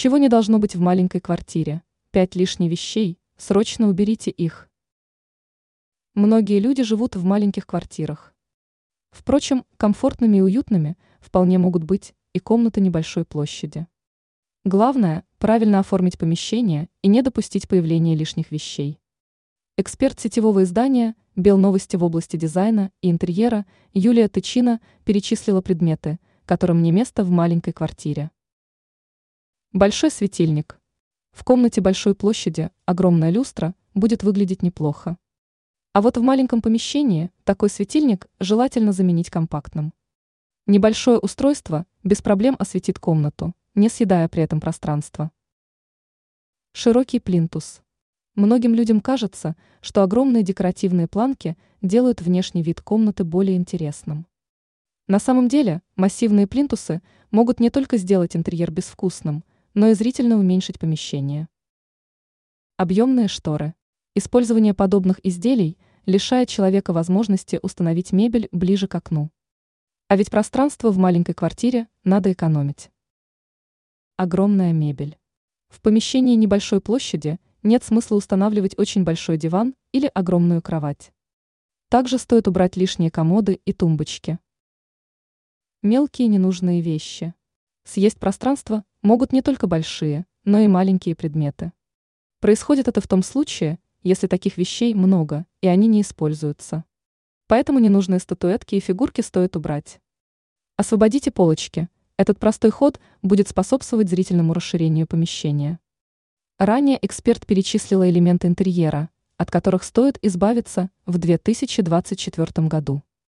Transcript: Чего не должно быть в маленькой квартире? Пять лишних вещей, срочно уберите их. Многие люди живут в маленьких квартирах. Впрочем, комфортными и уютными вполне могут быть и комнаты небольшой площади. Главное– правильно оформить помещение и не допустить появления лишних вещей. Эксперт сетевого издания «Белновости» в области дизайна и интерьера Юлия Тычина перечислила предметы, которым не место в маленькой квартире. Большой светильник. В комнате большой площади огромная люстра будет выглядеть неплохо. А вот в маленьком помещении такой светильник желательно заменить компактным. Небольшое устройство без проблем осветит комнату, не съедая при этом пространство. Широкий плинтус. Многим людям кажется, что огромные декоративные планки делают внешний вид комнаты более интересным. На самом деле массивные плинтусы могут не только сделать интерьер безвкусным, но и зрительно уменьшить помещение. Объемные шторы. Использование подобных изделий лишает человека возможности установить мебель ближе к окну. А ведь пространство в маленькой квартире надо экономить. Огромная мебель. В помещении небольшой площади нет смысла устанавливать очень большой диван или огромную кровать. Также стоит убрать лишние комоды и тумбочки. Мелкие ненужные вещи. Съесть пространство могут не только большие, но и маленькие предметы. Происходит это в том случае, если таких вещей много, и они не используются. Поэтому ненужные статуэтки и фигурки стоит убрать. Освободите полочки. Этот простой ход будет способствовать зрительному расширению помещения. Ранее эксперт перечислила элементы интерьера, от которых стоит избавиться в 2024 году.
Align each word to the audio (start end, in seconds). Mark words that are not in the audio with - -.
Чего 0.00 0.16
не 0.16 0.28
должно 0.28 0.60
быть 0.60 0.76
в 0.76 0.80
маленькой 0.80 1.20
квартире? 1.20 1.82
Пять 2.12 2.36
лишних 2.36 2.70
вещей, 2.70 3.18
срочно 3.36 3.88
уберите 3.88 4.30
их. 4.30 4.70
Многие 6.14 6.60
люди 6.60 6.84
живут 6.84 7.16
в 7.16 7.24
маленьких 7.24 7.66
квартирах. 7.66 8.32
Впрочем, 9.10 9.64
комфортными 9.76 10.36
и 10.36 10.40
уютными 10.40 10.96
вполне 11.18 11.58
могут 11.58 11.82
быть 11.82 12.14
и 12.32 12.38
комнаты 12.38 12.80
небольшой 12.80 13.24
площади. 13.24 13.88
Главное– 14.64 15.24
правильно 15.38 15.80
оформить 15.80 16.16
помещение 16.16 16.88
и 17.02 17.08
не 17.08 17.20
допустить 17.20 17.66
появления 17.66 18.14
лишних 18.14 18.52
вещей. 18.52 19.00
Эксперт 19.76 20.20
сетевого 20.20 20.62
издания 20.62 21.16
«Белновости» 21.34 21.96
в 21.96 22.04
области 22.04 22.36
дизайна 22.36 22.92
и 23.02 23.10
интерьера 23.10 23.66
Юлия 23.94 24.28
Тычина 24.28 24.80
перечислила 25.02 25.60
предметы, 25.60 26.20
которым 26.44 26.82
не 26.82 26.92
место 26.92 27.24
в 27.24 27.30
маленькой 27.30 27.72
квартире. 27.72 28.30
Большой 29.78 30.10
светильник. 30.10 30.80
В 31.30 31.44
комнате 31.44 31.80
большой 31.80 32.16
площади 32.16 32.72
огромная 32.84 33.30
люстра 33.30 33.76
будет 33.94 34.24
выглядеть 34.24 34.60
неплохо. 34.60 35.16
А 35.92 36.02
вот 36.02 36.16
в 36.16 36.20
маленьком 36.20 36.62
помещении 36.62 37.30
такой 37.44 37.70
светильник 37.70 38.26
желательно 38.40 38.90
заменить 38.90 39.30
компактным. 39.30 39.94
Небольшое 40.66 41.20
устройство 41.20 41.86
без 42.02 42.22
проблем 42.22 42.56
осветит 42.58 42.98
комнату, 42.98 43.54
не 43.76 43.88
съедая 43.88 44.28
при 44.28 44.42
этом 44.42 44.60
пространство. 44.60 45.30
Широкий 46.72 47.20
плинтус. 47.20 47.80
Многим 48.34 48.74
людям 48.74 49.00
кажется, 49.00 49.54
что 49.80 50.02
огромные 50.02 50.42
декоративные 50.42 51.06
планки 51.06 51.56
делают 51.82 52.20
внешний 52.20 52.64
вид 52.64 52.80
комнаты 52.80 53.22
более 53.22 53.56
интересным. 53.56 54.26
На 55.06 55.20
самом 55.20 55.46
деле 55.46 55.82
массивные 55.94 56.48
плинтусы 56.48 57.00
могут 57.30 57.60
не 57.60 57.70
только 57.70 57.96
сделать 57.96 58.34
интерьер 58.34 58.72
безвкусным, 58.72 59.44
но 59.78 59.86
и 59.86 59.94
зрительно 59.94 60.36
уменьшить 60.36 60.80
помещение. 60.80 61.48
Объемные 62.78 63.28
шторы. 63.28 63.76
Использование 64.16 64.74
подобных 64.74 65.24
изделий 65.24 65.78
лишает 66.04 66.48
человека 66.48 66.92
возможности 66.92 67.60
установить 67.62 68.10
мебель 68.10 68.48
ближе 68.50 68.88
к 68.88 68.96
окну. 68.96 69.30
А 70.08 70.16
ведь 70.16 70.32
пространство 70.32 70.90
в 70.90 70.98
маленькой 70.98 71.34
квартире 71.34 71.86
надо 72.02 72.32
экономить. 72.32 72.90
Огромная 74.16 74.72
мебель. 74.72 75.16
В 75.68 75.80
помещении 75.80 76.34
небольшой 76.34 76.80
площади 76.80 77.38
нет 77.62 77.84
смысла 77.84 78.16
устанавливать 78.16 78.76
очень 78.80 79.04
большой 79.04 79.38
диван 79.38 79.76
или 79.92 80.10
огромную 80.12 80.60
кровать. 80.60 81.12
Также 81.88 82.18
стоит 82.18 82.48
убрать 82.48 82.76
лишние 82.76 83.12
комоды 83.12 83.60
и 83.64 83.72
тумбочки. 83.72 84.40
Мелкие 85.82 86.26
ненужные 86.26 86.80
вещи. 86.80 87.32
Съесть 87.84 88.18
пространство 88.18 88.84
могут 89.02 89.32
не 89.32 89.42
только 89.42 89.66
большие, 89.66 90.26
но 90.44 90.58
и 90.58 90.68
маленькие 90.68 91.14
предметы. 91.14 91.72
Происходит 92.40 92.88
это 92.88 93.00
в 93.00 93.08
том 93.08 93.22
случае, 93.22 93.78
если 94.02 94.26
таких 94.26 94.56
вещей 94.56 94.94
много, 94.94 95.46
и 95.60 95.68
они 95.68 95.86
не 95.88 96.02
используются. 96.02 96.84
Поэтому 97.46 97.78
ненужные 97.78 98.20
статуэтки 98.20 98.74
и 98.76 98.80
фигурки 98.80 99.20
стоит 99.20 99.56
убрать. 99.56 100.00
Освободите 100.76 101.30
полочки. 101.30 101.88
Этот 102.16 102.38
простой 102.38 102.70
ход 102.70 103.00
будет 103.22 103.48
способствовать 103.48 104.08
зрительному 104.08 104.52
расширению 104.54 105.06
помещения. 105.06 105.80
Ранее 106.58 106.98
эксперт 107.04 107.46
перечислила 107.46 108.08
элементы 108.08 108.48
интерьера, 108.48 109.10
от 109.36 109.50
которых 109.50 109.84
стоит 109.84 110.18
избавиться 110.22 110.90
в 111.06 111.18
2024 111.18 112.68
году. 112.68 113.02